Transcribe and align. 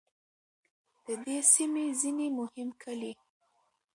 د 1.05 1.07
دې 1.25 1.37
سیمې 1.53 1.85
ځینې 2.01 2.27
مهم 2.39 2.69
کلي 2.81 3.13